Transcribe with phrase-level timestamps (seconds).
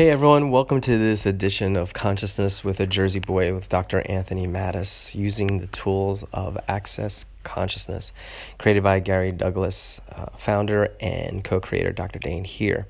[0.00, 4.00] Hey everyone, welcome to this edition of Consciousness with a Jersey Boy with Dr.
[4.10, 8.14] Anthony Mattis using the tools of Access Consciousness
[8.58, 12.18] created by Gary Douglas, uh, founder and co creator Dr.
[12.18, 12.86] Dain Heer.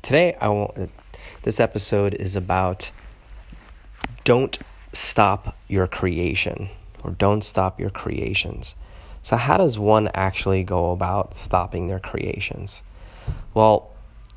[0.00, 0.90] Today, I want,
[1.42, 2.90] this episode is about
[4.24, 4.58] don't
[4.94, 6.70] stop your creation
[7.04, 8.76] or don't stop your creations.
[9.22, 12.82] So, how does one actually go about stopping their creations?
[13.52, 13.92] Well,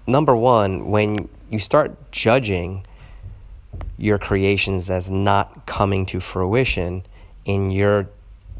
[0.10, 2.86] number one, when you start judging
[3.98, 7.04] your creations as not coming to fruition
[7.46, 8.10] in your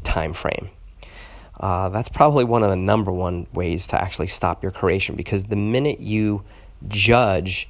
[0.02, 0.70] time frame.
[1.58, 5.44] Uh, that's probably one of the number one ways to actually stop your creation because
[5.44, 6.42] the minute you
[6.88, 7.68] judge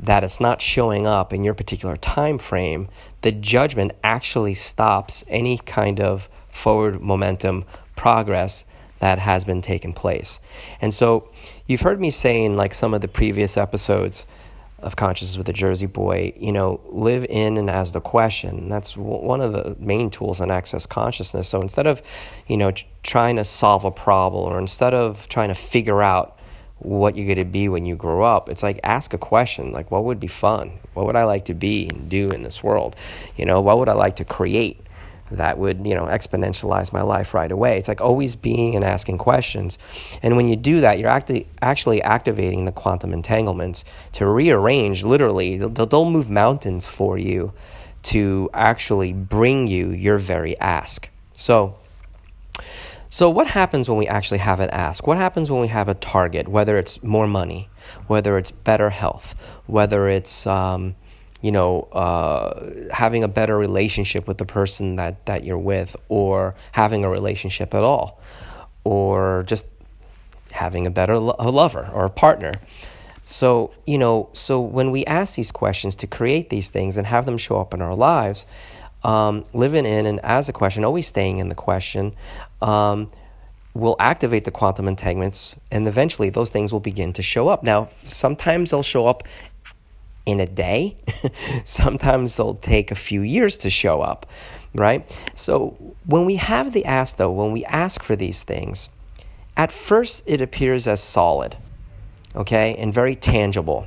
[0.00, 2.88] that it's not showing up in your particular time frame,
[3.20, 8.64] the judgment actually stops any kind of forward momentum progress
[9.02, 10.38] that has been taking place.
[10.80, 11.28] And so
[11.66, 14.26] you've heard me say in like some of the previous episodes
[14.78, 18.68] of consciousness with the Jersey boy, you know, live in and as the question.
[18.68, 21.48] That's one of the main tools in access consciousness.
[21.48, 22.00] So instead of,
[22.46, 22.70] you know,
[23.02, 26.38] trying to solve a problem or instead of trying to figure out
[26.78, 29.90] what you're going to be when you grow up, it's like ask a question like,
[29.90, 30.78] what would be fun?
[30.94, 32.94] What would I like to be and do in this world?
[33.36, 34.78] You know, what would I like to create?
[35.36, 37.78] That would you know exponentialize my life right away.
[37.78, 39.78] It's like always being and asking questions.
[40.22, 45.56] And when you do that you're actually actually activating the quantum entanglements to rearrange literally
[45.56, 47.52] they'll, they'll move mountains for you
[48.02, 51.10] to actually bring you your very ask.
[51.34, 51.76] So
[53.08, 55.06] so what happens when we actually have an ask?
[55.06, 57.68] What happens when we have a target whether it's more money
[58.06, 60.94] whether it's better health whether it's um,
[61.42, 66.54] you know, uh, having a better relationship with the person that, that you're with, or
[66.72, 68.20] having a relationship at all,
[68.84, 69.66] or just
[70.52, 72.52] having a better lo- a lover or a partner.
[73.24, 77.26] So, you know, so when we ask these questions to create these things and have
[77.26, 78.46] them show up in our lives,
[79.04, 82.14] um, living in and as a question, always staying in the question,
[82.60, 83.10] um,
[83.74, 87.62] will activate the quantum entanglements and eventually those things will begin to show up.
[87.62, 89.22] Now, sometimes they'll show up
[90.26, 90.96] in a day.
[91.64, 94.26] Sometimes they'll take a few years to show up,
[94.74, 95.04] right?
[95.34, 98.88] So when we have the ask, though, when we ask for these things,
[99.56, 101.56] at first it appears as solid,
[102.34, 103.86] okay, and very tangible.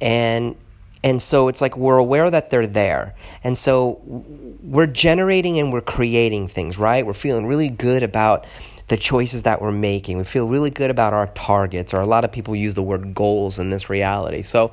[0.00, 0.56] And
[1.04, 3.14] and so it's like we're aware that they're there.
[3.44, 7.06] And so we're generating and we're creating things, right?
[7.06, 8.44] We're feeling really good about
[8.88, 10.18] the choices that we're making.
[10.18, 13.14] We feel really good about our targets, or a lot of people use the word
[13.14, 14.42] goals in this reality.
[14.42, 14.72] So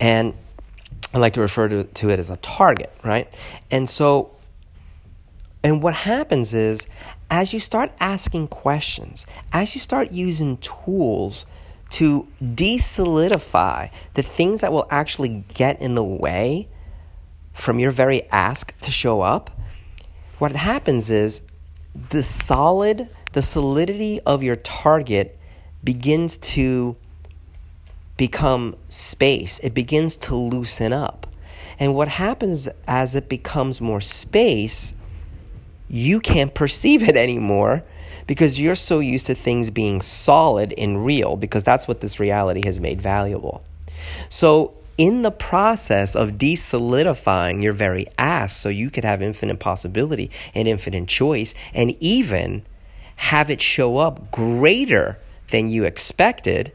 [0.00, 0.34] and
[1.12, 3.34] I like to refer to, to it as a target, right?
[3.70, 4.32] And so,
[5.64, 6.88] and what happens is,
[7.30, 11.46] as you start asking questions, as you start using tools
[11.90, 16.68] to desolidify the things that will actually get in the way
[17.52, 19.50] from your very ask to show up,
[20.38, 21.42] what happens is
[22.10, 25.38] the solid, the solidity of your target
[25.82, 26.96] begins to
[28.18, 31.26] become space, it begins to loosen up.
[31.78, 34.94] And what happens as it becomes more space,
[35.88, 37.84] you can't perceive it anymore
[38.26, 42.66] because you're so used to things being solid and real because that's what this reality
[42.66, 43.64] has made valuable.
[44.28, 50.28] So, in the process of desolidifying your very ass so you could have infinite possibility
[50.56, 52.64] and infinite choice and even
[53.14, 55.16] have it show up greater
[55.50, 56.72] than you expected,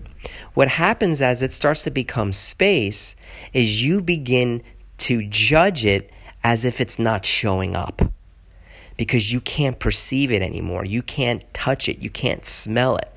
[0.54, 3.16] what happens as it starts to become space
[3.54, 4.62] is you begin
[5.00, 6.14] to judge it
[6.44, 8.02] as if it's not showing up
[8.98, 10.86] because you can't perceive it anymore.
[10.86, 12.00] You can't touch it.
[12.00, 13.10] You can't smell it.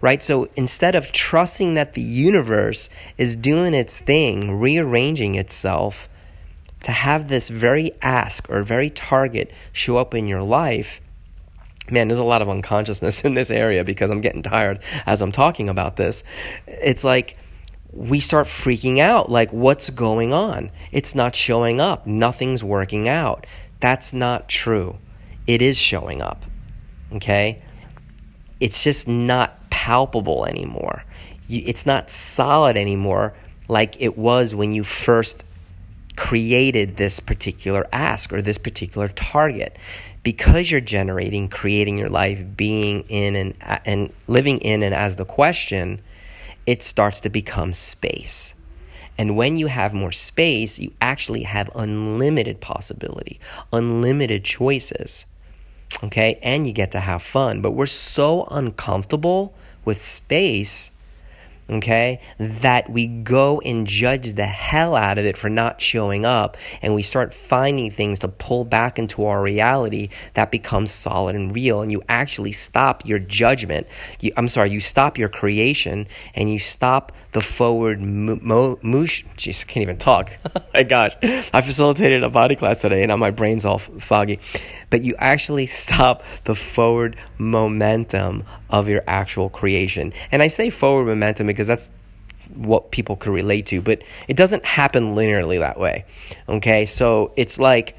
[0.00, 0.22] Right?
[0.22, 2.88] So instead of trusting that the universe
[3.18, 6.08] is doing its thing, rearranging itself
[6.84, 11.00] to have this very ask or very target show up in your life,
[11.90, 15.32] man, there's a lot of unconsciousness in this area because I'm getting tired as I'm
[15.32, 16.24] talking about this.
[16.66, 17.36] It's like
[17.92, 20.70] we start freaking out like, what's going on?
[20.92, 22.06] It's not showing up.
[22.06, 23.46] Nothing's working out.
[23.80, 24.98] That's not true.
[25.46, 26.44] It is showing up.
[27.12, 27.62] Okay?
[28.60, 31.04] It's just not palpable anymore.
[31.48, 33.34] It's not solid anymore
[33.68, 35.44] like it was when you first
[36.16, 39.76] created this particular ask or this particular target
[40.26, 45.24] because you're generating, creating your life, being in and, and living in and as the
[45.24, 46.00] question,
[46.66, 48.56] it starts to become space.
[49.16, 53.38] And when you have more space, you actually have unlimited possibility,
[53.72, 55.26] unlimited choices.
[56.02, 56.40] Okay?
[56.42, 57.62] And you get to have fun.
[57.62, 60.90] But we're so uncomfortable with space
[61.68, 66.56] okay, that we go and judge the hell out of it for not showing up,
[66.82, 71.54] and we start finding things to pull back into our reality that becomes solid and
[71.54, 73.86] real, and you actually stop your judgment.
[74.20, 79.24] You, I'm sorry, you stop your creation, and you stop the forward mo- moosh.
[79.36, 80.32] Jeez, I can't even talk.
[80.56, 84.40] Oh my gosh, I facilitated a body class today, and now my brain's all foggy.
[84.90, 91.06] But you actually stop the forward momentum of your actual creation, and I say forward
[91.06, 91.90] momentum because that's
[92.54, 96.04] what people could relate to, but it doesn't happen linearly that way.
[96.48, 97.96] Okay, so it's like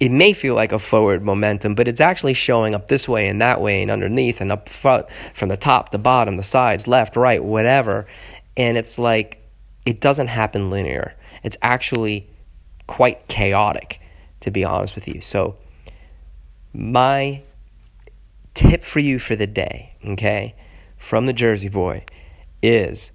[0.00, 3.40] it may feel like a forward momentum, but it's actually showing up this way and
[3.40, 7.16] that way and underneath and up front from the top, the bottom, the sides, left,
[7.16, 8.06] right, whatever.
[8.56, 9.42] And it's like
[9.84, 11.14] it doesn't happen linear.
[11.42, 12.28] It's actually
[12.86, 14.00] quite chaotic,
[14.40, 15.20] to be honest with you.
[15.20, 15.56] So,
[16.72, 17.42] my
[18.54, 20.54] tip for you for the day, okay,
[20.96, 22.04] from the Jersey Boy
[22.62, 23.12] is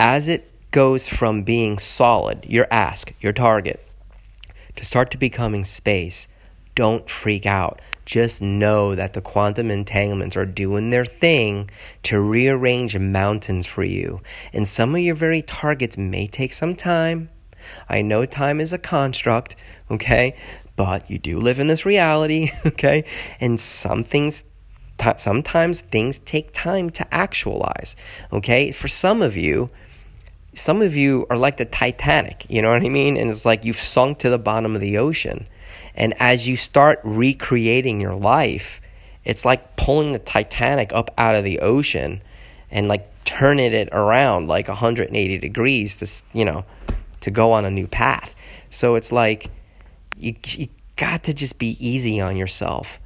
[0.00, 3.86] as it goes from being solid, your ask, your target,
[4.74, 6.28] to start to becoming space,
[6.74, 7.80] don't freak out.
[8.04, 11.70] Just know that the quantum entanglements are doing their thing
[12.02, 14.20] to rearrange mountains for you.
[14.52, 17.28] And some of your very targets may take some time.
[17.88, 19.54] I know time is a construct,
[19.90, 20.36] okay?
[20.74, 23.04] But you do live in this reality, okay?
[23.40, 24.44] And some things
[25.20, 27.96] sometimes things take time to actualize.
[28.32, 28.72] Okay?
[28.72, 29.68] For some of you,
[30.54, 33.16] some of you are like the Titanic, you know what I mean?
[33.16, 35.46] And it's like you've sunk to the bottom of the ocean.
[35.94, 38.80] And as you start recreating your life,
[39.24, 42.22] it's like pulling the Titanic up out of the ocean
[42.70, 46.64] and like turning it around like 180 degrees to, you know,
[47.20, 48.34] to go on a new path.
[48.68, 49.50] So it's like
[50.16, 53.00] you, you got to just be easy on yourself,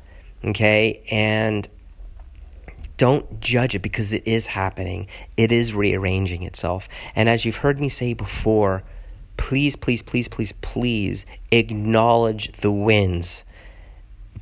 [0.45, 1.03] okay?
[1.11, 1.69] And
[2.97, 5.07] don't judge it because it is happening.
[5.37, 6.89] It is rearranging itself.
[7.15, 8.83] And as you've heard me say before,
[9.37, 13.45] please, please, please, please, please acknowledge the wins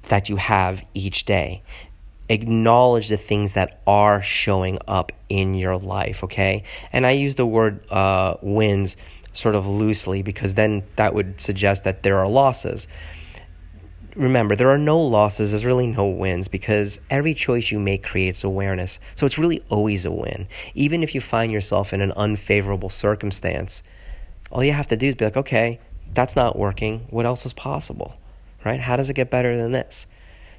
[0.08, 1.62] that you have each day.
[2.28, 6.62] Acknowledge the things that are showing up in your life, okay?
[6.92, 8.96] And I use the word uh, wins
[9.32, 12.86] sort of loosely because then that would suggest that there are losses
[14.14, 18.44] remember, there are no losses, there's really no wins because every choice you make creates
[18.44, 18.98] awareness.
[19.14, 20.46] So it's really always a win.
[20.74, 23.82] Even if you find yourself in an unfavorable circumstance,
[24.50, 25.80] all you have to do is be like, okay,
[26.12, 27.06] that's not working.
[27.10, 28.16] What else is possible?
[28.64, 28.80] Right?
[28.80, 30.06] How does it get better than this?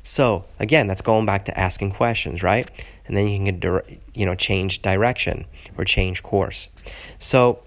[0.04, 2.69] So again, that's going back to asking questions, right?
[3.08, 3.81] And then you can
[4.13, 5.46] you know change direction
[5.78, 6.68] or change course.
[7.18, 7.63] So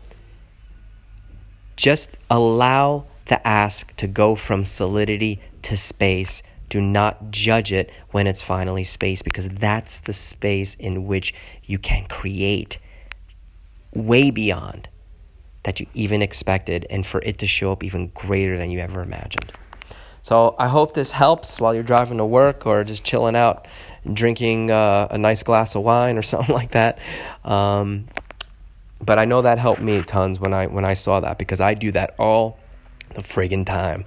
[1.77, 6.43] just allow the ask to go from solidity to space.
[6.69, 11.35] Do not judge it when it's finally space because that's the space in which
[11.65, 12.79] you can create
[13.95, 14.89] way beyond
[15.65, 19.03] that you even expected and for it to show up even greater than you ever
[19.03, 19.53] imagined.
[20.23, 23.67] So I hope this helps while you're driving to work or just chilling out,
[24.13, 26.99] drinking uh, a nice glass of wine or something like that.
[27.45, 28.09] Um,
[29.01, 31.75] but I know that helped me tons when I when I saw that because I
[31.75, 32.58] do that all
[33.15, 34.05] the friggin' time.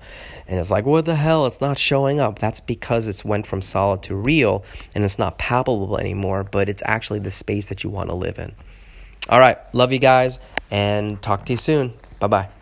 [0.47, 1.45] And it's like, what the hell?
[1.45, 2.39] It's not showing up.
[2.39, 6.83] That's because it's went from solid to real and it's not palpable anymore, but it's
[6.85, 8.53] actually the space that you want to live in.
[9.29, 9.57] All right.
[9.73, 10.39] Love you guys
[10.69, 11.93] and talk to you soon.
[12.19, 12.60] Bye bye.